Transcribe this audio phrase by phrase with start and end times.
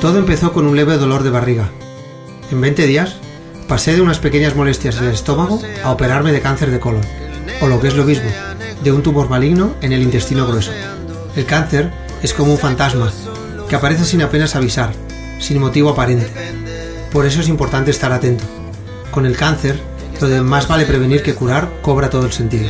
[0.00, 1.70] Todo empezó con un leve dolor de barriga.
[2.50, 3.16] En 20 días
[3.66, 7.02] pasé de unas pequeñas molestias en el estómago a operarme de cáncer de colon,
[7.60, 8.30] o lo que es lo mismo,
[8.84, 10.72] de un tumor maligno en el intestino grueso.
[11.34, 11.90] El cáncer
[12.22, 13.10] es como un fantasma,
[13.68, 14.92] que aparece sin apenas avisar,
[15.40, 16.30] sin motivo aparente.
[17.12, 18.44] Por eso es importante estar atento.
[19.10, 19.80] Con el cáncer,
[20.20, 22.68] lo de más vale prevenir que curar cobra todo el sentido.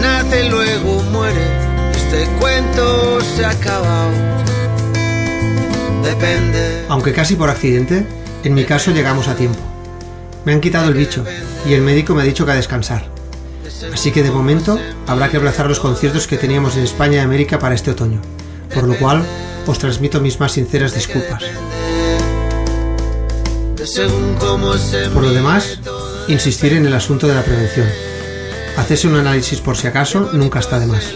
[0.00, 1.46] Nace y luego muere.
[1.92, 4.51] Este cuento se ha acabado.
[6.02, 6.84] Depende.
[6.88, 8.06] Aunque casi por accidente,
[8.44, 9.60] en mi caso llegamos a tiempo.
[10.44, 11.24] Me han quitado el bicho
[11.66, 13.06] y el médico me ha dicho que a descansar.
[13.92, 17.58] Así que de momento habrá que aplazar los conciertos que teníamos en España y América
[17.58, 18.20] para este otoño,
[18.74, 19.24] por lo cual
[19.66, 21.42] os transmito mis más sinceras disculpas.
[25.12, 25.80] Por lo demás,
[26.28, 27.86] insistir en el asunto de la prevención.
[28.76, 31.14] Hacerse un análisis por si acaso nunca está de más.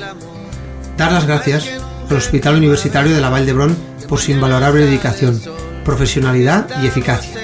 [0.97, 1.69] Dar las gracias
[2.10, 3.77] al Hospital Universitario de la Vall
[4.09, 5.41] por su invalorable dedicación,
[5.85, 7.40] profesionalidad y eficacia.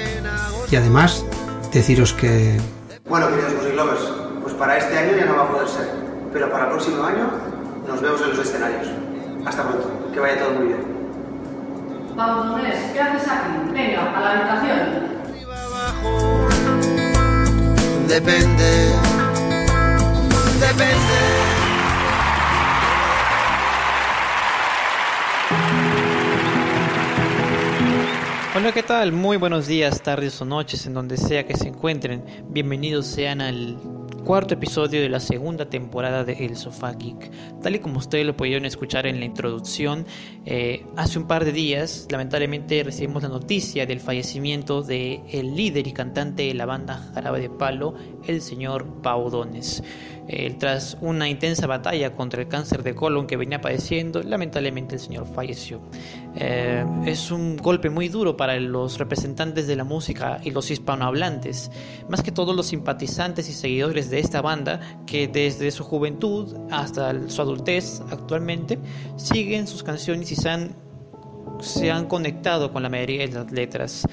[0.71, 1.25] Y además,
[1.71, 2.59] deciros que...
[3.05, 4.01] Bueno, queridos Music Lovers,
[4.41, 5.89] pues para este año ya no va a poder ser,
[6.31, 7.29] pero para el próximo año
[7.87, 8.87] nos vemos en los escenarios.
[9.45, 10.79] Hasta pronto, que vaya todo muy bien.
[12.15, 13.71] Vamos, Andrés, ¿qué haces aquí?
[13.73, 15.03] Venga, a la habitación.
[18.07, 18.93] Depende.
[20.59, 21.32] Depende.
[28.55, 29.11] Hola, ¿qué tal?
[29.13, 32.23] Muy buenos días, tardes o noches, en donde sea que se encuentren.
[32.49, 33.79] Bienvenidos sean al
[34.23, 37.31] cuarto episodio de la segunda temporada de El Sofá Geek.
[37.63, 40.05] Tal y como ustedes lo pudieron escuchar en la introducción,
[40.45, 45.87] eh, hace un par de días, lamentablemente recibimos la noticia del fallecimiento de el líder
[45.87, 47.95] y cantante de la banda Jarabe de Palo,
[48.27, 49.83] el señor Pau Dones.
[50.27, 55.01] Eh, tras una intensa batalla contra el cáncer de colon que venía padeciendo, lamentablemente el
[55.01, 55.81] señor falleció.
[56.35, 61.71] Eh, es un golpe muy duro para los representantes de la música y los hispanohablantes,
[62.07, 67.29] más que todos los simpatizantes y seguidores de esta banda que desde su juventud hasta
[67.29, 68.79] su adultez actualmente
[69.17, 70.75] siguen sus canciones y se han,
[71.59, 74.07] se han conectado con la mayoría de las letras.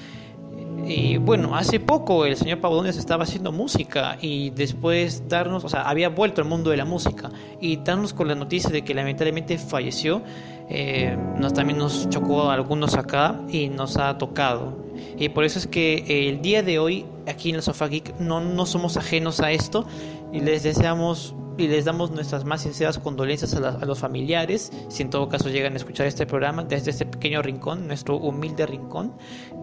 [0.85, 5.83] Y bueno, hace poco el señor Pavones estaba haciendo música y después darnos, o sea,
[5.83, 9.57] había vuelto al mundo de la música y darnos con la noticia de que lamentablemente
[9.57, 10.21] falleció,
[10.69, 14.81] eh, nos, también nos chocó a algunos acá y nos ha tocado.
[15.17, 18.41] Y por eso es que el día de hoy, aquí en el Sofá Geek, no,
[18.41, 19.85] no somos ajenos a esto
[20.33, 24.71] y les deseamos y les damos nuestras más sinceras condolencias a, la- a los familiares,
[24.89, 28.65] si en todo caso llegan a escuchar este programa desde este pequeño rincón, nuestro humilde
[28.65, 29.13] rincón,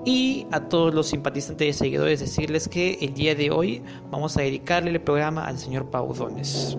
[0.04, 4.43] y a todos los simpatizantes y seguidores decirles que el día de hoy vamos a
[4.43, 6.76] dedicarle el programa al señor Paudones.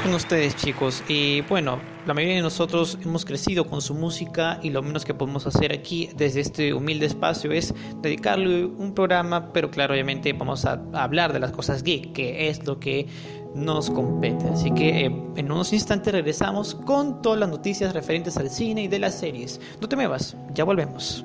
[0.00, 4.70] Con ustedes chicos y bueno, la mayoría de nosotros hemos crecido con su música y
[4.70, 9.70] lo menos que podemos hacer aquí desde este humilde espacio es dedicarle un programa, pero
[9.70, 13.06] claro, obviamente vamos a hablar de las cosas geek, que es lo que
[13.54, 14.48] nos compete.
[14.48, 18.88] Así que eh, en unos instantes regresamos con todas las noticias referentes al cine y
[18.88, 19.60] de las series.
[19.80, 21.24] No te muevas, ya volvemos.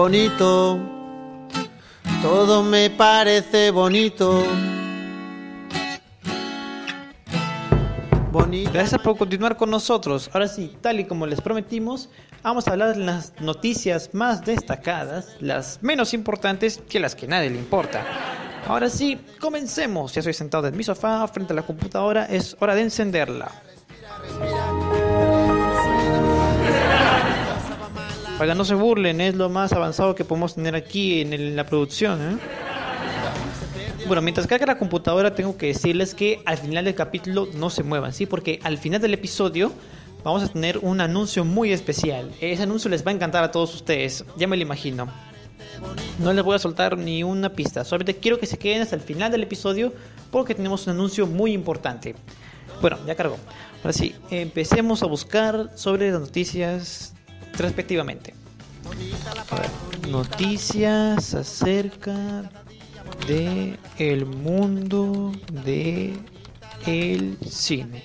[0.00, 0.80] Bonito.
[2.22, 4.42] Todo me parece bonito.
[8.32, 8.70] Bonito.
[8.72, 10.30] Gracias por continuar con nosotros.
[10.32, 12.08] Ahora sí, tal y como les prometimos,
[12.42, 17.50] vamos a hablar de las noticias más destacadas, las menos importantes que las que nadie
[17.50, 18.02] le importa.
[18.66, 20.14] Ahora sí, comencemos.
[20.14, 23.52] Ya estoy sentado en mi sofá frente a la computadora, es hora de encenderla.
[28.40, 31.66] Oiga, no se burlen, es lo más avanzado que podemos tener aquí en el- la
[31.66, 32.20] producción.
[32.22, 32.36] ¿eh?
[34.06, 37.82] Bueno, mientras carga la computadora, tengo que decirles que al final del capítulo no se
[37.82, 38.24] muevan, ¿sí?
[38.24, 39.72] Porque al final del episodio
[40.24, 42.30] vamos a tener un anuncio muy especial.
[42.40, 45.06] Ese anuncio les va a encantar a todos ustedes, ya me lo imagino.
[46.18, 49.02] No les voy a soltar ni una pista, solamente quiero que se queden hasta el
[49.02, 49.92] final del episodio
[50.30, 52.14] porque tenemos un anuncio muy importante.
[52.80, 53.36] Bueno, ya cargó.
[53.82, 57.14] Ahora sí, empecemos a buscar sobre las noticias
[57.62, 58.34] respectivamente.
[60.08, 62.50] Noticias acerca
[63.26, 65.32] de el mundo
[65.64, 66.16] de
[66.86, 68.04] el cine.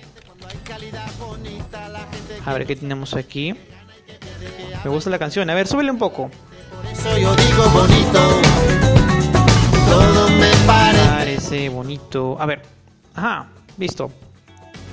[2.44, 3.54] A ver qué tenemos aquí.
[4.84, 5.50] Me gusta la canción.
[5.50, 6.30] A ver, súbele un poco.
[6.74, 8.40] Por eso yo digo bonito.
[9.88, 11.08] Todo me parece.
[11.08, 12.36] Parece bonito.
[12.40, 12.62] A ver.
[13.14, 13.48] Ajá,
[13.78, 14.10] listo.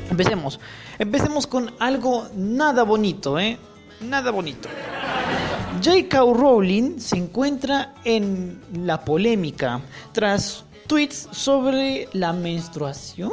[0.10, 0.60] Empecemos.
[0.98, 3.58] Empecemos con algo nada bonito, ¿eh?
[4.10, 4.70] Nada bonito.
[5.84, 6.20] J.K.
[6.20, 13.32] Rowling se encuentra en la polémica tras tweets sobre la menstruación.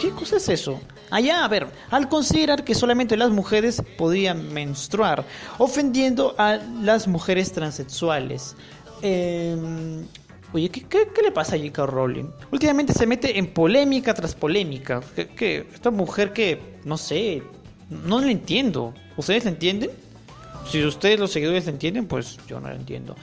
[0.00, 0.80] ¿Qué cosa es eso?
[1.10, 5.24] Allá, a ver, al considerar que solamente las mujeres podían menstruar,
[5.58, 8.56] ofendiendo a las mujeres transexuales.
[9.02, 9.56] Eh,
[10.52, 11.86] oye, ¿qué, qué, qué le pasa a J.K.
[11.86, 12.30] Rowling?
[12.52, 15.00] Últimamente se mete en polémica tras polémica.
[15.16, 15.66] ¿Qué, qué?
[15.74, 17.42] Esta mujer que, no sé,
[17.90, 18.94] no la entiendo.
[19.16, 19.90] ¿Ustedes la entienden?
[20.70, 23.16] Si ustedes los seguidores la entienden, pues yo no la entiendo.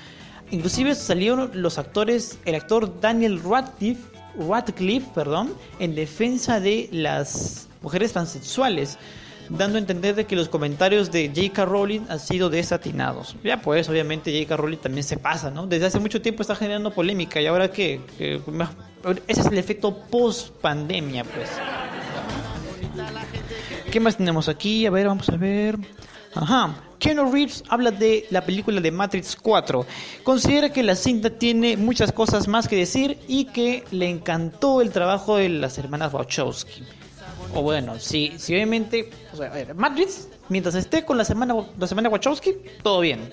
[0.51, 4.01] Inclusive salieron los actores, el actor Daniel Radcliffe,
[4.37, 8.97] Radcliffe perdón, en defensa de las mujeres transexuales,
[9.49, 11.65] dando a entender de que los comentarios de J.K.
[11.65, 13.35] Rowling han sido desatinados.
[13.43, 14.57] Ya pues, obviamente J.K.
[14.57, 15.67] Rowling también se pasa, ¿no?
[15.67, 18.01] Desde hace mucho tiempo está generando polémica y ahora ¿Qué?
[19.27, 21.49] ese es el efecto post pandemia, pues.
[23.91, 24.85] ¿Qué más tenemos aquí?
[24.85, 25.77] A ver, vamos a ver.
[26.35, 26.75] Ajá.
[26.99, 29.85] Keanu Reeves habla de la película de Matrix 4.
[30.23, 34.91] Considera que la cinta tiene muchas cosas más que decir y que le encantó el
[34.91, 36.83] trabajo de las hermanas Wachowski.
[37.53, 41.55] O bueno, si, si obviamente, o sea, a ver, Matrix, mientras esté con la semana,
[41.79, 43.29] la semana Wachowski, todo bien.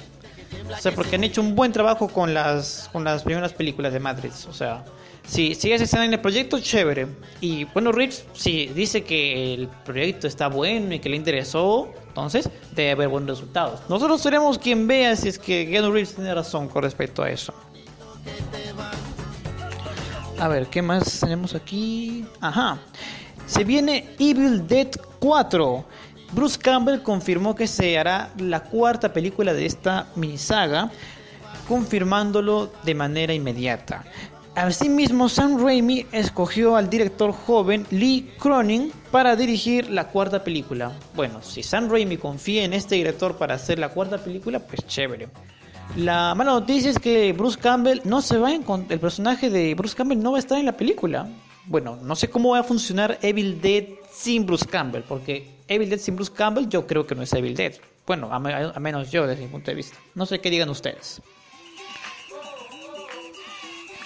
[0.70, 4.00] O sea, porque han hecho un buen trabajo con las, con las primeras películas de
[4.00, 4.46] Matrix.
[4.46, 4.84] O sea,
[5.26, 7.06] si, si ellas están en el proyecto, chévere.
[7.40, 12.48] Y bueno, Reeves, si dice que el proyecto está bueno y que le interesó, entonces
[12.74, 13.80] debe haber buenos resultados.
[13.88, 17.54] Nosotros seremos quien vea si es que Keanu Reeves tiene razón con respecto a eso.
[20.38, 22.24] A ver, ¿qué más tenemos aquí?
[22.40, 22.78] Ajá.
[23.46, 24.88] Se viene Evil Dead
[25.20, 25.84] 4.
[26.32, 30.90] Bruce Campbell confirmó que se hará la cuarta película de esta minisaga,
[31.68, 34.04] confirmándolo de manera inmediata.
[34.56, 40.92] Asimismo, Sam Raimi escogió al director joven Lee Cronin para dirigir la cuarta película.
[41.16, 45.28] Bueno, si Sam Raimi confía en este director para hacer la cuarta película, pues chévere.
[45.96, 49.74] La mala noticia es que Bruce Campbell no se va a encontrar, el personaje de
[49.74, 51.28] Bruce Campbell no va a estar en la película.
[51.66, 55.98] Bueno, no sé cómo va a funcionar Evil Dead sin Bruce Campbell, porque Evil Dead
[55.98, 57.74] sin Bruce Campbell yo creo que no es Evil Dead.
[58.06, 59.96] Bueno, a, menos yo desde mi punto de vista.
[60.14, 61.22] No sé qué digan ustedes.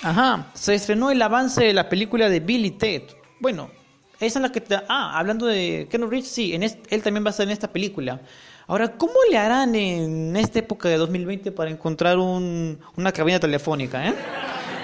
[0.02, 3.02] Ajá, se estrenó el avance de la película de Billy Ted.
[3.40, 3.70] Bueno,
[4.20, 4.60] esa es la que...
[4.60, 4.76] Te...
[4.88, 8.20] Ah, hablando de Ken Rich, sí, en él también va a estar en esta película.
[8.66, 14.06] Ahora, ¿cómo le harán en esta época de 2020 para encontrar un, una cabina telefónica,
[14.06, 14.14] eh?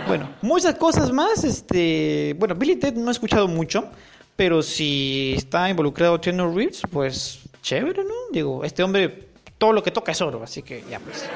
[0.08, 1.44] Bueno, muchas cosas más.
[1.44, 3.90] Este, bueno, Billy Ted no he escuchado mucho,
[4.36, 8.14] pero si está involucrado Keanu Reeves, pues chévere, ¿no?
[8.32, 9.28] Digo, este hombre
[9.58, 11.28] todo lo que toca es oro, así que ya pues.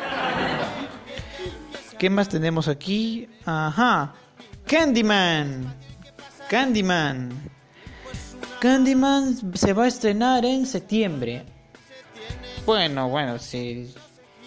[1.98, 3.28] ¿Qué más tenemos aquí?
[3.44, 4.14] Ajá.
[4.66, 5.74] Candyman.
[6.48, 7.30] Candyman.
[8.60, 11.44] Candyman se va a estrenar en septiembre.
[12.64, 13.92] Bueno, bueno, sí.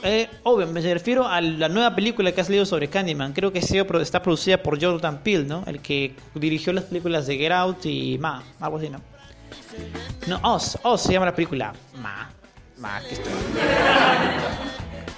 [0.04, 3.34] Eh, obvio, me refiero a la nueva película que ha salido sobre Candyman.
[3.34, 5.64] Creo que está producida por Jordan Peele, ¿no?
[5.68, 9.02] El que dirigió las películas de Get Out y Ma, algo así, ¿no?
[10.28, 11.74] No, Oz, Oz se llama la película.
[12.02, 12.30] Ma,
[12.78, 13.16] Ma, que.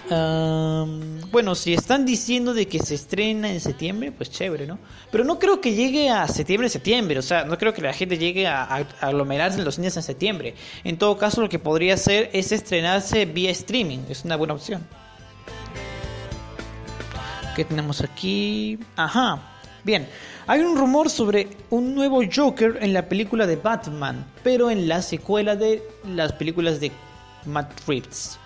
[0.09, 4.77] Bueno, si están diciendo de que se estrena en septiembre, pues chévere, ¿no?
[5.11, 7.17] Pero no creo que llegue a septiembre, septiembre.
[7.17, 10.55] O sea, no creo que la gente llegue a aglomerarse en los cines en septiembre.
[10.83, 13.99] En todo caso, lo que podría hacer es estrenarse vía streaming.
[14.09, 14.85] Es una buena opción.
[17.55, 18.79] ¿Qué tenemos aquí?
[18.95, 19.41] Ajá.
[19.83, 20.07] Bien,
[20.47, 25.01] hay un rumor sobre un nuevo Joker en la película de Batman, pero en la
[25.01, 26.91] secuela de las películas de
[27.45, 28.39] Matt Reeves.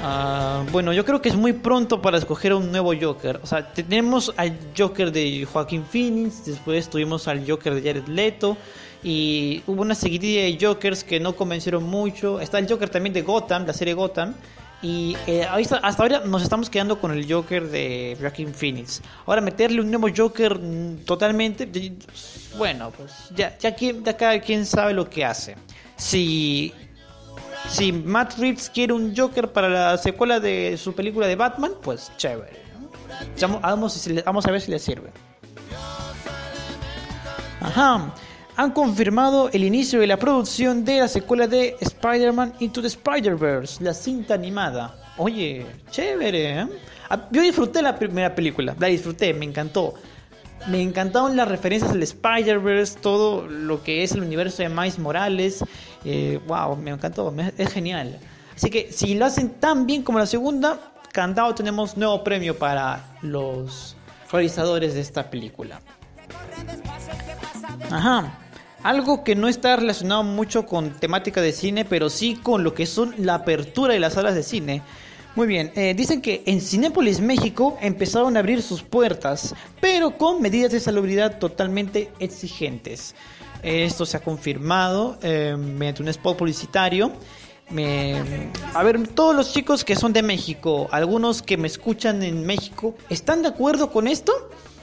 [0.00, 3.40] Uh, bueno, yo creo que es muy pronto para escoger un nuevo Joker.
[3.42, 8.56] O sea, tenemos al Joker de Joaquín Phoenix, después tuvimos al Joker de Jared Leto
[9.02, 12.40] y hubo una seguidilla de Jokers que no convencieron mucho.
[12.40, 14.34] Está el Joker también de Gotham, la serie Gotham.
[14.80, 19.02] Y eh, hasta ahora nos estamos quedando con el Joker de Joaquin Phoenix.
[19.26, 20.60] Ahora meterle un nuevo Joker
[21.04, 21.68] totalmente,
[22.56, 25.56] bueno, pues ya, ya, ya cada quien sabe lo que hace.
[25.96, 26.72] Si
[27.68, 32.12] si Matt Reeves quiere un Joker para la secuela de su película de Batman, pues
[32.16, 32.62] chévere.
[33.40, 35.10] Vamos, a ver si le sirve.
[37.60, 38.14] Ajá.
[38.56, 43.84] Han confirmado el inicio de la producción de la secuela de Spider-Man Into the Spider-Verse,
[43.84, 44.96] la cinta animada.
[45.16, 46.66] Oye, chévere, ¿eh?
[47.30, 49.94] Yo disfruté la primera película, la disfruté, me encantó.
[50.66, 55.64] Me encantaron las referencias al Spider-Verse, todo lo que es el universo de Miles Morales.
[56.04, 58.18] Eh, wow, me encantó, es genial.
[58.54, 63.04] Así que si lo hacen tan bien como la segunda, cantado tenemos nuevo premio para
[63.22, 63.96] los
[64.30, 65.80] realizadores de esta película.
[67.90, 68.38] Ajá.
[68.82, 72.86] Algo que no está relacionado mucho con temática de cine, pero sí con lo que
[72.86, 74.82] son la apertura de las salas de cine.
[75.38, 80.42] Muy bien, eh, dicen que en Cinépolis México empezaron a abrir sus puertas, pero con
[80.42, 83.14] medidas de salubridad totalmente exigentes.
[83.62, 87.12] Esto se ha confirmado eh, mediante un spot publicitario.
[88.74, 92.96] a ver, todos los chicos que son de México, algunos que me escuchan en México,
[93.08, 94.32] ¿están de acuerdo con esto?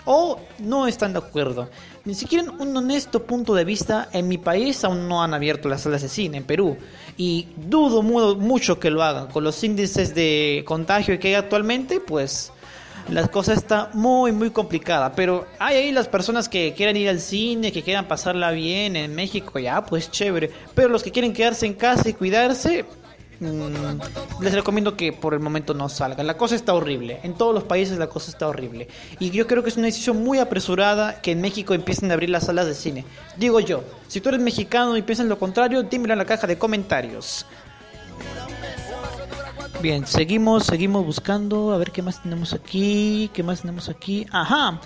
[0.05, 1.69] ¿O no están de acuerdo?
[2.05, 5.81] Ni siquiera un honesto punto de vista, en mi país aún no han abierto las
[5.81, 6.77] salas de cine, en Perú.
[7.17, 9.27] Y dudo mucho que lo hagan.
[9.27, 12.51] Con los índices de contagio que hay actualmente, pues
[13.09, 15.13] la cosa está muy, muy complicada.
[15.13, 19.15] Pero hay ahí las personas que quieran ir al cine, que quieran pasarla bien en
[19.15, 20.51] México, ya, pues chévere.
[20.75, 22.85] Pero los que quieren quedarse en casa y cuidarse,
[23.39, 26.27] les recomiendo que por el momento no salgan.
[26.27, 27.19] La cosa está horrible.
[27.23, 28.87] En todos los países la cosa está horrible.
[29.19, 32.29] Y yo creo que es una decisión muy apresurada que en México empiecen a abrir
[32.29, 33.05] las salas de cine.
[33.37, 36.57] Digo yo, si tú eres mexicano y piensas lo contrario, dímelo en la caja de
[36.57, 37.45] comentarios.
[39.81, 41.73] Bien, seguimos, seguimos buscando.
[41.73, 43.29] A ver qué más tenemos aquí.
[43.33, 44.25] ¿Qué más tenemos aquí?
[44.31, 44.79] Ajá.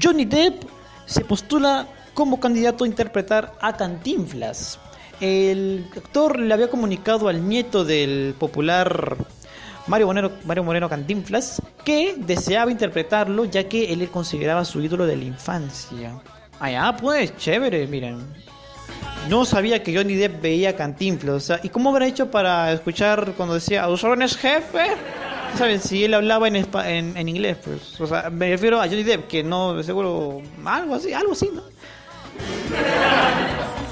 [0.00, 0.64] Johnny Depp
[1.06, 4.78] se postula como candidato a interpretar a Cantinflas
[5.20, 9.16] el actor le había comunicado al nieto del popular
[9.86, 15.06] Mario Moreno, Mario Moreno Cantinflas que deseaba interpretarlo ya que él le consideraba su ídolo
[15.06, 16.20] de la infancia.
[16.60, 18.24] Ah, pues, chévere, miren.
[19.28, 21.34] No sabía que Johnny Depp veía Cantinflas.
[21.34, 24.92] O sea, ¿y cómo habrá hecho para escuchar cuando decía, ¿a órdenes, jefe?
[25.56, 25.80] ¿Saben?
[25.80, 28.00] Si él hablaba en, en, en, inglés, pues.
[28.00, 31.62] O sea, me refiero a Johnny Depp, que no, seguro, algo así, algo así, ¿no?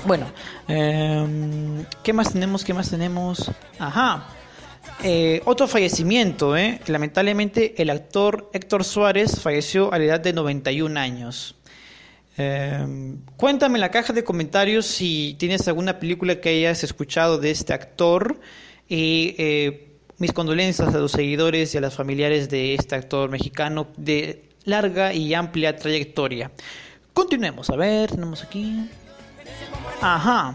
[0.04, 0.26] Bueno,
[0.66, 2.64] em, ¿qué más tenemos?
[2.64, 3.50] ¿Qué más tenemos?
[3.78, 4.26] Ajá.
[5.04, 6.80] Eh, otro fallecimiento, ¿eh?
[6.86, 11.54] Lamentablemente el actor Héctor Suárez falleció a la edad de 91 años.
[12.36, 17.50] Em, cuéntame en la caja de comentarios si tienes alguna película que hayas escuchado de
[17.50, 18.40] este actor
[18.88, 23.88] y eh, mis condolencias a los seguidores y a los familiares de este actor mexicano
[23.96, 26.50] de larga y amplia trayectoria.
[27.12, 28.88] Continuemos, a ver, tenemos aquí.
[30.00, 30.54] Ajá.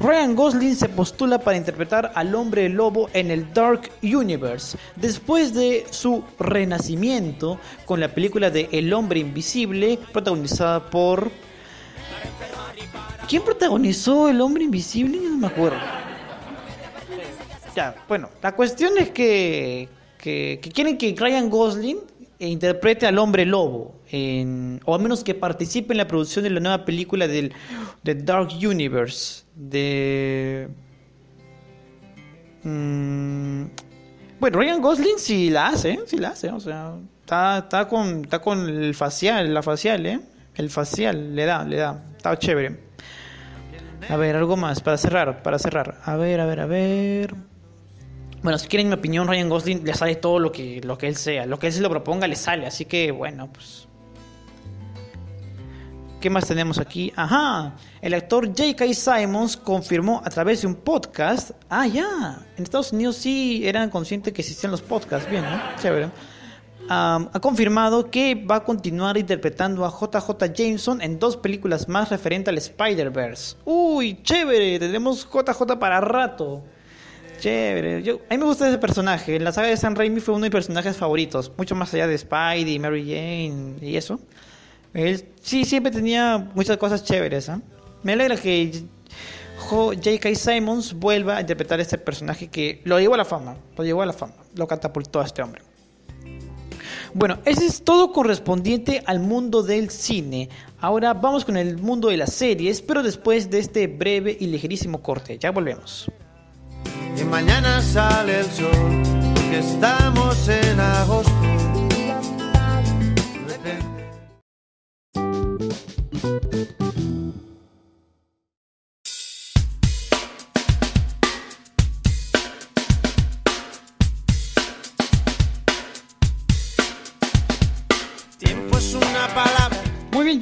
[0.00, 5.86] Ryan Gosling se postula para interpretar al hombre lobo en el Dark Universe, después de
[5.90, 11.30] su renacimiento con la película de El hombre invisible, protagonizada por...
[13.28, 15.18] ¿Quién protagonizó El hombre invisible?
[15.20, 15.78] No me acuerdo.
[17.76, 21.98] Ya, bueno, la cuestión es que, que, quieren que Ryan Gosling
[22.48, 24.00] interprete al hombre lobo,
[24.84, 27.52] o al menos que participe en la producción de la nueva película del
[28.02, 30.68] The Dark Universe, de...
[32.62, 33.64] Mm,
[34.38, 38.38] bueno, Ryan Gosling sí la hace, sí la hace, o sea, está, está, con, está
[38.38, 40.20] con el facial, la facial, ¿eh?
[40.54, 42.78] El facial, le da, le da, está chévere.
[44.08, 46.00] A ver, algo más, para cerrar, para cerrar.
[46.04, 47.49] A ver, a ver, a ver.
[48.42, 51.16] Bueno, si quieren mi opinión, Ryan Gosling le sale todo lo que, lo que él
[51.16, 51.44] sea.
[51.44, 52.66] Lo que él se lo proponga le sale.
[52.66, 53.86] Así que, bueno, pues.
[56.20, 57.12] ¿Qué más tenemos aquí?
[57.16, 57.74] Ajá.
[58.00, 58.94] El actor J.K.
[58.94, 61.50] Simons confirmó a través de un podcast.
[61.68, 62.46] Ah, ya.
[62.56, 65.30] En Estados Unidos sí eran conscientes que existían los podcasts.
[65.30, 65.60] Bien, ¿no?
[65.80, 66.10] Chévere.
[66.88, 72.50] ha confirmado que va a continuar interpretando a JJ Jameson en dos películas más referente
[72.50, 73.56] al Spider-Verse.
[73.64, 74.78] Uy, chévere.
[74.78, 76.62] Tendremos JJ para rato.
[77.40, 78.02] Chévere.
[78.02, 79.36] Yo, a mí me gusta ese personaje.
[79.36, 81.50] En la saga de San Raimi fue uno de mis personajes favoritos.
[81.56, 84.20] Mucho más allá de Spidey, Mary Jane y eso.
[84.92, 87.48] Él sí, siempre tenía muchas cosas chéveres.
[87.48, 87.56] ¿eh?
[88.02, 88.84] Me alegra que
[89.56, 90.34] J.K.
[90.34, 93.56] Simons vuelva a interpretar a este personaje que lo llevó a la fama.
[93.76, 94.34] Lo llevó a la fama.
[94.54, 95.62] Lo catapultó a este hombre.
[97.14, 100.50] Bueno, ese es todo correspondiente al mundo del cine.
[100.78, 105.02] Ahora vamos con el mundo de las series, pero después de este breve y ligerísimo
[105.02, 105.38] corte.
[105.38, 106.10] Ya volvemos
[107.16, 109.02] y mañana sale el sol,
[109.34, 111.29] porque estamos en agosto.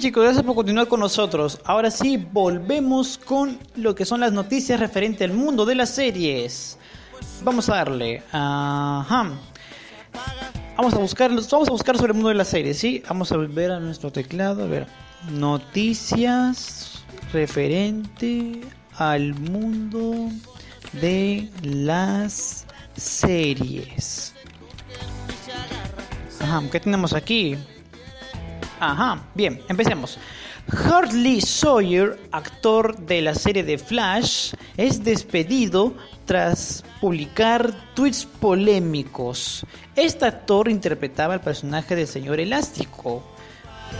[0.08, 1.60] Chicos, gracias por continuar con nosotros.
[1.66, 6.78] Ahora sí, volvemos con lo que son las noticias referente al mundo de las series.
[7.42, 8.22] Vamos a darle.
[8.32, 9.32] Ajá.
[10.78, 13.02] vamos a buscar, vamos a buscar sobre el mundo de la serie, ¿sí?
[13.06, 14.86] Vamos a ver a nuestro teclado, a ver.
[15.30, 18.62] Noticias referente
[18.96, 20.30] al mundo
[21.02, 22.64] de las
[22.96, 24.32] series.
[26.40, 27.58] Ajá, ¿qué tenemos aquí?
[28.80, 30.18] Ajá, bien, empecemos.
[30.70, 35.94] Hartley Sawyer, actor de la serie de Flash, es despedido
[36.26, 39.64] tras publicar tweets polémicos.
[39.96, 43.22] Este actor interpretaba el personaje del señor Elástico.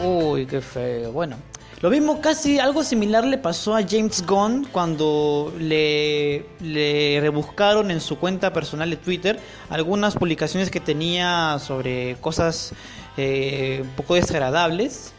[0.05, 1.11] Uy, qué feo.
[1.11, 1.37] Bueno,
[1.81, 8.01] lo mismo, casi algo similar le pasó a James Gunn cuando le, le rebuscaron en
[8.01, 9.39] su cuenta personal de Twitter
[9.71, 12.73] algunas publicaciones que tenía sobre cosas
[13.19, 15.13] eh, un poco desagradables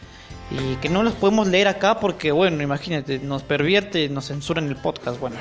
[0.51, 4.75] y que no las podemos leer acá porque, bueno, imagínate, nos pervierte, nos censuran el
[4.75, 5.35] podcast, bueno.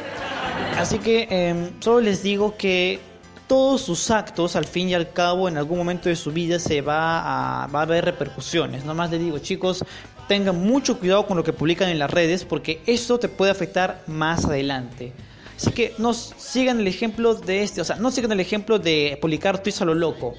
[0.76, 3.00] Así que em, solo les digo que
[3.46, 6.82] todos sus actos, al fin y al cabo, en algún momento de su vida se
[6.82, 8.84] va a, va a haber repercusiones.
[8.84, 9.84] Nomás les digo, chicos,
[10.28, 14.02] tengan mucho cuidado con lo que publican en las redes porque eso te puede afectar
[14.06, 15.12] más adelante.
[15.56, 19.18] Así que no sigan el ejemplo de este, o sea, no sigan el ejemplo de
[19.20, 20.34] publicar tweets a lo loco.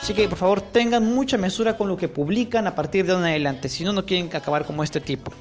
[0.00, 3.26] Así que por favor tengan mucha mesura con lo que publican a partir de ahora
[3.26, 5.32] en adelante, si no, no quieren acabar como este tipo.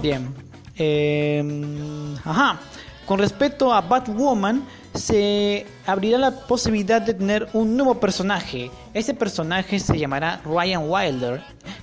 [0.00, 0.34] Bien.
[0.76, 2.60] Em, ajá.
[3.06, 8.70] Con respecto a Batwoman, se abrirá la posibilidad de tener un nuevo personaje.
[8.94, 11.42] Este personaje se llamará Ryan Wilder.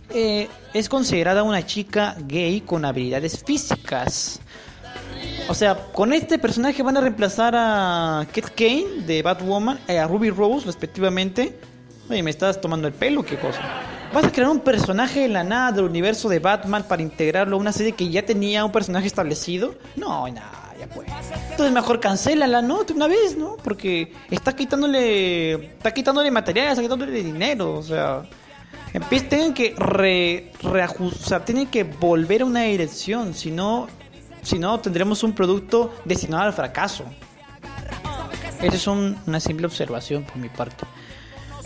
[0.10, 4.42] Eh, es considerada una chica gay con habilidades físicas.
[5.48, 10.08] O sea, con este personaje van a reemplazar a Kate Kane de Batwoman, eh, a
[10.08, 11.58] Ruby Rose respectivamente.
[12.14, 13.60] Oye, me estás tomando el pelo, qué cosa.
[14.14, 17.60] ¿Vas a crear un personaje de la nada del universo de Batman para integrarlo a
[17.60, 19.74] una serie que ya tenía un personaje establecido?
[19.96, 20.76] No, nada.
[20.94, 21.10] Pues.
[21.50, 22.84] Entonces mejor cancélala, ¿no?
[22.84, 23.58] De una vez, ¿no?
[23.64, 25.54] Porque está quitándole.
[25.54, 27.74] Está quitándole material, está quitándole dinero.
[27.74, 28.22] O sea.
[29.10, 33.34] tienen que re, reajustar, tienen que volver a una dirección.
[33.34, 33.88] Si no,
[34.44, 37.06] si tendremos un producto destinado al fracaso.
[38.62, 40.86] Esa es una simple observación por mi parte.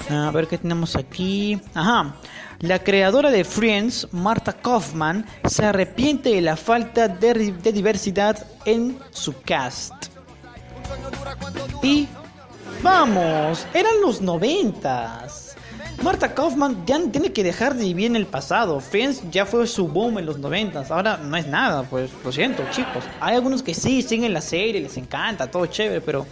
[0.09, 1.59] A ver qué tenemos aquí.
[1.73, 2.15] Ajá.
[2.59, 9.39] La creadora de Friends, Marta Kaufman, se arrepiente de la falta de, diversidad en su
[9.41, 9.93] cast.
[11.83, 12.07] Y
[12.81, 15.55] vamos, eran los noventas.
[16.01, 18.79] Marta Kaufman ya tiene que dejar de vivir en el pasado.
[18.79, 20.89] Friends ya fue su boom en los noventas.
[20.89, 23.03] Ahora no es nada, pues lo siento, chicos.
[23.19, 26.25] Hay algunos que sí siguen la serie, les encanta, todo chévere, pero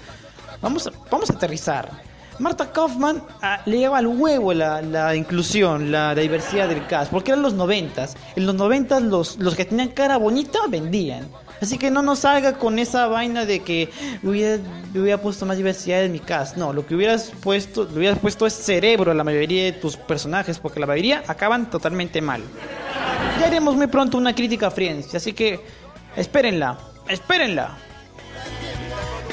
[0.62, 2.15] vamos vamos a aterrizar.
[2.40, 7.42] Marta Kaufman ah, le lleva al huevo la, inclusión, la, diversidad del cast, porque eran
[7.42, 8.16] los noventas.
[8.36, 11.28] En los noventas los, los que tenían cara bonita vendían.
[11.62, 13.90] Así que no nos salga con esa vaina de que
[14.24, 14.62] hubiera,
[14.94, 16.58] hubiera puesto más diversidad en mi cast.
[16.58, 19.96] No, lo que hubieras puesto, lo hubieras puesto es cerebro a la mayoría de tus
[19.96, 22.42] personajes, porque la mayoría acaban totalmente mal.
[23.40, 25.60] Ya haremos muy pronto una crítica a Friends, así que
[26.16, 27.78] espérenla, espérenla.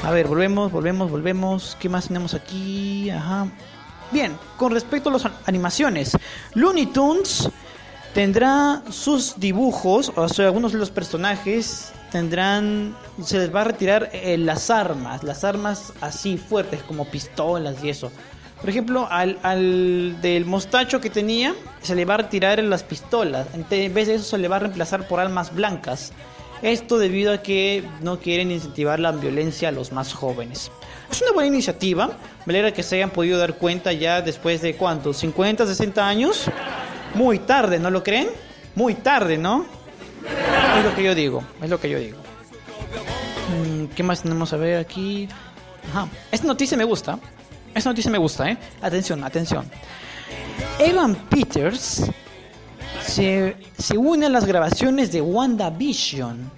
[0.03, 1.77] A ver, volvemos, volvemos, volvemos.
[1.79, 3.09] ¿Qué más tenemos aquí?
[3.09, 3.47] Ajá.
[4.11, 6.17] Bien, con respecto a las animaciones,
[6.55, 7.49] Looney Tunes
[8.13, 14.09] tendrá sus dibujos, o sea, algunos de los personajes tendrán, se les va a retirar
[14.11, 18.11] eh, las armas, las armas así fuertes como pistolas y eso.
[18.59, 23.47] Por ejemplo, al, al, del mostacho que tenía, se le va a retirar las pistolas.
[23.53, 26.11] En vez de eso, se le va a reemplazar por armas blancas.
[26.63, 30.71] Esto debido a que no quieren incentivar la violencia a los más jóvenes.
[31.11, 34.75] Es una buena iniciativa, me alegra que se hayan podido dar cuenta ya después de
[34.77, 36.49] cuántos, 50, 60 años.
[37.15, 38.29] Muy tarde, ¿no lo creen?
[38.75, 39.65] Muy tarde, ¿no?
[40.77, 42.17] Es lo que yo digo, es lo que yo digo.
[43.49, 45.27] Mm, ¿Qué más tenemos a ver aquí?
[45.91, 47.19] Ajá, esta noticia me gusta.
[47.75, 48.57] Esta noticia me gusta, ¿eh?
[48.81, 49.69] Atención, atención.
[50.79, 52.09] Evan Peters
[53.13, 56.49] se, se une a las grabaciones de WandaVision.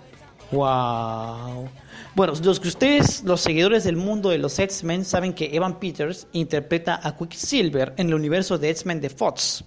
[0.51, 1.69] ¡Wow!
[2.15, 6.27] Bueno, los que ustedes, los seguidores del mundo de los X-Men, saben que Evan Peters
[6.31, 9.65] interpreta a Quicksilver en el universo de X-Men de Fox.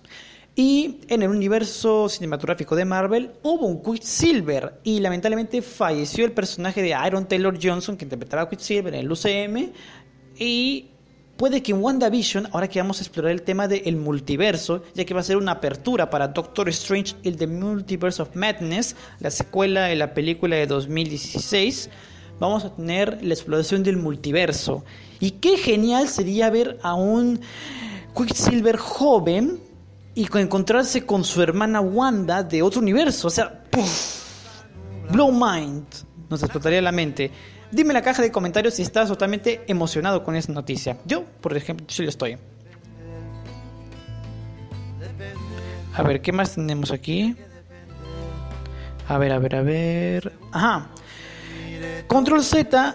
[0.57, 6.81] Y en el universo cinematográfico de Marvel hubo un Quicksilver y lamentablemente falleció el personaje
[6.81, 9.73] de Iron Taylor Johnson que interpretaba a Quicksilver en el UCM
[10.39, 10.91] y
[11.39, 15.15] Puede que en WandaVision, ahora que vamos a explorar el tema del multiverso, ya que
[15.15, 19.85] va a ser una apertura para Doctor Strange y The Multiverse of Madness, la secuela
[19.85, 21.91] de la película de 2016,
[22.41, 24.85] vamos a tener la exploración del multiverso.
[25.21, 27.41] Y qué genial sería ver a un
[28.17, 29.61] Quicksilver joven
[30.17, 33.29] y encontrarse con su hermana Wanda de otro universo.
[33.29, 33.63] O sea,
[35.13, 35.87] blow mind,
[36.29, 37.31] nos explotaría la mente.
[37.71, 40.97] Dime en la caja de comentarios si estás totalmente emocionado con esta noticia.
[41.05, 42.39] Yo, por ejemplo, sí lo estoy.
[45.95, 47.37] A ver, ¿qué más tenemos aquí?
[49.09, 50.33] A ver, a ver, a ver.
[50.53, 50.89] Ajá.
[52.07, 52.95] Control Z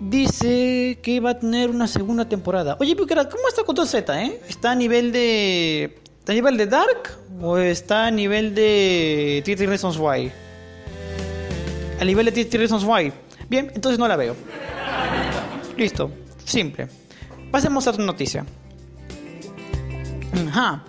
[0.00, 2.76] dice que va a tener una segunda temporada.
[2.80, 4.40] Oye, pero ¿cómo está Control Z, eh?
[4.48, 5.98] ¿Está a nivel de.
[6.18, 7.18] ¿Está a nivel de Dark?
[7.40, 10.30] ¿O está a nivel de 30 Reasons Why?
[12.00, 13.12] A nivel de 30 Reasons Why.
[13.48, 14.34] Bien, entonces no la veo.
[15.76, 16.10] Listo,
[16.44, 16.88] simple.
[17.50, 18.44] Pasemos a otra noticia.
[20.48, 20.84] Ajá.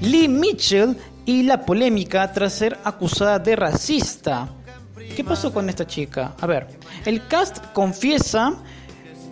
[0.00, 4.48] Lee Mitchell y la polémica tras ser acusada de racista.
[5.14, 6.34] ¿Qué pasó con esta chica?
[6.40, 6.68] A ver,
[7.04, 8.54] el cast confiesa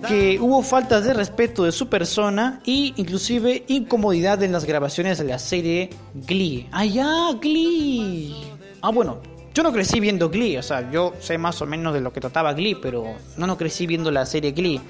[0.06, 5.24] que hubo faltas de respeto de su persona y inclusive incomodidad en las grabaciones de
[5.24, 6.68] la serie Glee.
[6.72, 8.34] Ah, ya, Glee.
[8.82, 9.20] Ah, bueno,
[9.54, 12.20] yo no crecí viendo Glee, o sea, yo sé más o menos de lo que
[12.20, 13.04] trataba Glee, pero
[13.36, 14.80] no, no crecí viendo la serie Glee.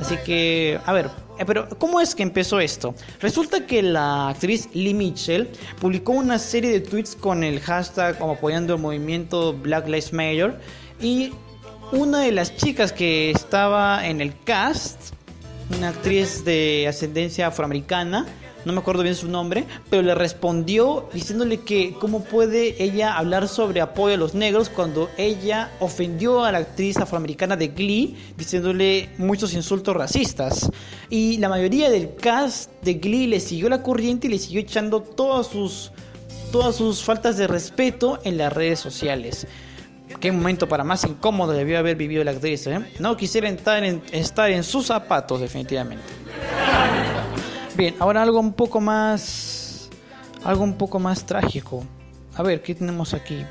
[0.00, 2.94] Así que, a ver, eh, pero ¿cómo es que empezó esto?
[3.20, 5.48] Resulta que la actriz Lee Mitchell
[5.80, 10.58] publicó una serie de tweets con el hashtag como apoyando el movimiento Black Lives Matter
[11.00, 11.32] y
[11.92, 15.14] una de las chicas que estaba en el cast,
[15.76, 18.26] una actriz de ascendencia afroamericana,
[18.64, 23.48] no me acuerdo bien su nombre, pero le respondió diciéndole que cómo puede ella hablar
[23.48, 29.10] sobre apoyo a los negros cuando ella ofendió a la actriz afroamericana de Glee diciéndole
[29.18, 30.70] muchos insultos racistas.
[31.10, 35.02] Y la mayoría del cast de Glee le siguió la corriente y le siguió echando
[35.02, 35.92] todas sus,
[36.50, 39.46] todas sus faltas de respeto en las redes sociales.
[40.20, 42.66] Qué momento para más incómodo debió haber vivido la actriz.
[42.66, 42.80] ¿eh?
[42.98, 46.04] No quisiera estar en, estar en sus zapatos, definitivamente.
[47.76, 49.88] Bien, ahora algo un poco más.
[50.44, 51.84] Algo un poco más trágico.
[52.34, 53.44] A ver, ¿qué tenemos aquí?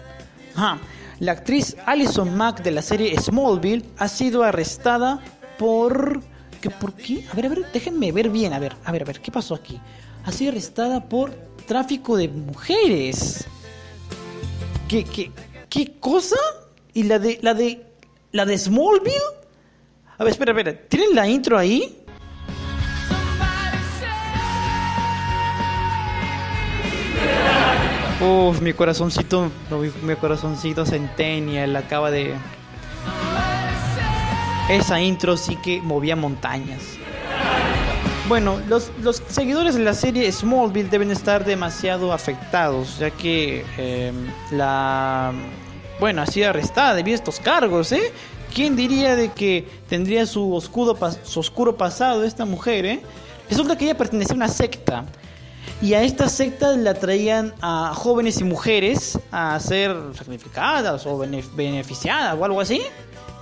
[1.19, 5.23] La actriz Alison Mack de la serie Smallville ha sido arrestada
[5.57, 6.21] por.
[6.59, 7.25] ¿Qué, ¿Por qué?
[7.31, 8.53] A ver, a ver, déjenme ver bien.
[8.53, 9.79] A ver, a ver, a ver, ¿qué pasó aquí?
[10.25, 11.31] Ha sido arrestada por
[11.65, 13.45] tráfico de mujeres.
[14.87, 15.31] ¿Qué, qué,
[15.69, 16.37] qué cosa?
[16.93, 17.39] ¿Y la de.
[17.41, 17.87] la de.
[18.31, 19.15] la de Smallville?
[20.17, 20.79] A ver, espera, espera.
[20.87, 22.00] ¿Tienen la intro ahí?
[28.21, 29.49] Uf, mi corazoncito,
[30.03, 32.35] mi corazoncito centennial acaba de...
[34.69, 36.83] Esa intro sí que movía montañas.
[38.27, 38.91] Bueno, los,
[39.27, 44.13] seguidores de la serie Smallville deben estar demasiado afectados, ya que eh,
[44.51, 45.33] la...
[45.99, 48.13] Bueno, ha sido arrestada debido a estos cargos, ¿eh?
[48.53, 53.01] ¿Quién diría de que tendría su oscuro, su oscuro pasado esta mujer, eh?
[53.49, 55.05] Resulta que ella pertenecía a una secta
[55.81, 62.37] y a esta secta la traían a jóvenes y mujeres a ser sacrificadas o beneficiadas
[62.39, 62.81] o algo así.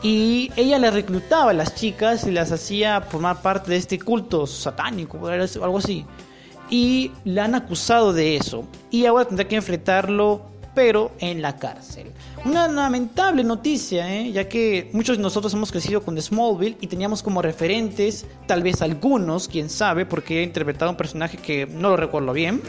[0.02, 4.48] Y ella le reclutaba a las chicas y las hacía formar parte de este culto
[4.48, 6.06] satánico o algo así.
[6.70, 8.64] Y la han acusado de eso.
[8.90, 12.14] Y ahora tendrá que enfrentarlo pero en la cárcel.
[12.46, 14.32] Una lamentable noticia, ¿eh?
[14.32, 18.82] ya que muchos de nosotros hemos crecido con Smallville y teníamos como referentes, tal vez
[18.82, 22.62] algunos, quién sabe, porque he interpretado un personaje que no lo recuerdo bien.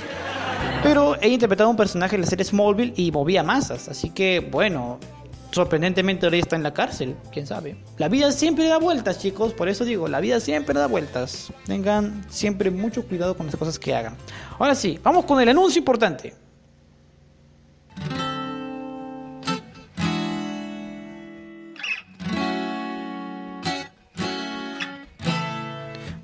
[0.83, 4.99] Pero he interpretado un personaje en la serie Smallville y movía masas, así que bueno,
[5.53, 7.77] sorprendentemente ahora está en la cárcel, quién sabe.
[7.99, 11.53] La vida siempre da vueltas, chicos, por eso digo, la vida siempre da vueltas.
[11.67, 14.17] Tengan siempre mucho cuidado con las cosas que hagan.
[14.59, 16.35] Ahora sí, vamos con el anuncio importante.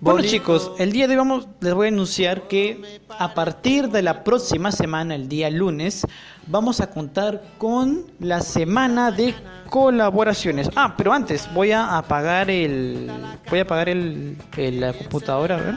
[0.06, 4.02] Bueno chicos, el día de hoy vamos, les voy a anunciar que a partir de
[4.02, 6.06] la próxima semana, el día lunes,
[6.46, 9.34] vamos a contar con la semana de
[9.68, 10.70] colaboraciones.
[10.76, 13.10] Ah, pero antes voy a apagar el,
[13.50, 15.74] voy a apagar el, la computadora, a ver.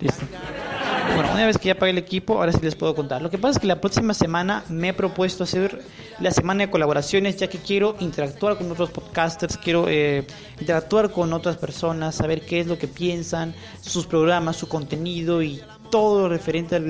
[0.00, 0.24] Listo.
[1.32, 3.22] Una vez que ya pagué el equipo, ahora sí les puedo contar.
[3.22, 5.80] Lo que pasa es que la próxima semana me he propuesto hacer
[6.20, 10.26] la semana de colaboraciones, ya que quiero interactuar con otros podcasters, quiero eh,
[10.60, 15.62] interactuar con otras personas, saber qué es lo que piensan, sus programas, su contenido y
[15.90, 16.80] todo referente a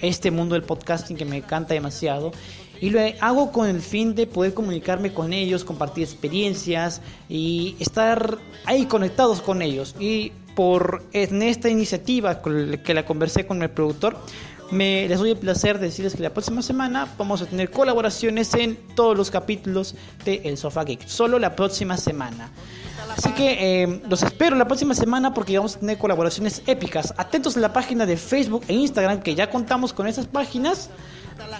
[0.00, 2.32] este mundo del podcasting que me encanta demasiado.
[2.80, 8.38] Y lo hago con el fin de poder comunicarme con ellos, compartir experiencias y estar
[8.66, 9.96] ahí conectados con ellos.
[9.98, 14.16] Y por esta iniciativa que la conversé con el productor,
[14.72, 18.52] me les doy el placer de decirles que la próxima semana vamos a tener colaboraciones
[18.54, 19.94] en todos los capítulos
[20.24, 21.06] de El Sofá Geek.
[21.06, 22.50] Solo la próxima semana.
[23.16, 27.14] Así que eh, los espero la próxima semana porque vamos a tener colaboraciones épicas.
[27.16, 30.90] Atentos a la página de Facebook e Instagram que ya contamos con esas páginas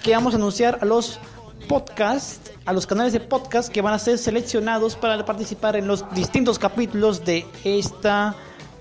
[0.02, 1.20] que vamos a anunciar a los
[1.68, 6.04] podcasts, a los canales de podcast que van a ser seleccionados para participar en los
[6.16, 8.34] distintos capítulos de esta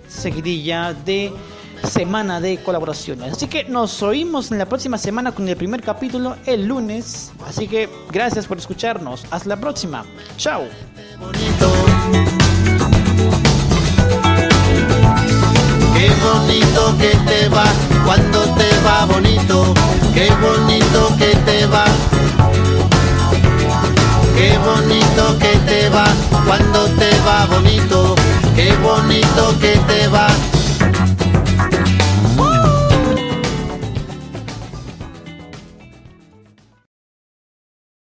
[0.08, 1.34] seguidilla de
[1.84, 3.34] semana de colaboraciones.
[3.34, 7.32] Así que nos oímos en la próxima semana con el primer capítulo el lunes.
[7.46, 9.26] Así que gracias por escucharnos.
[9.32, 10.06] Hasta la próxima.
[10.38, 10.64] Chao.
[15.94, 17.66] Qué bonito que te va
[18.06, 19.74] cuando te va bonito.
[20.14, 21.86] Qué bonito que te va.
[24.36, 26.06] Qué bonito que te va
[26.46, 28.27] cuando te va bonito
[28.58, 30.57] qué bonito que te va.